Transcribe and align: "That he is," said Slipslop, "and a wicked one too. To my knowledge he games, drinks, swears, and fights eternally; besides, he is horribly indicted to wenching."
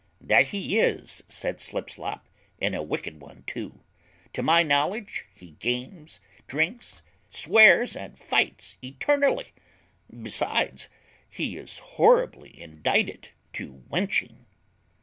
"That 0.19 0.47
he 0.47 0.79
is," 0.79 1.21
said 1.29 1.57
Slipslop, 1.57 2.27
"and 2.59 2.73
a 2.73 2.81
wicked 2.81 3.21
one 3.21 3.43
too. 3.45 3.83
To 4.33 4.41
my 4.41 4.63
knowledge 4.63 5.27
he 5.31 5.51
games, 5.59 6.19
drinks, 6.47 7.03
swears, 7.29 7.95
and 7.95 8.17
fights 8.17 8.77
eternally; 8.83 9.53
besides, 10.11 10.89
he 11.29 11.55
is 11.55 11.77
horribly 11.77 12.59
indicted 12.59 13.29
to 13.53 13.83
wenching." 13.91 14.47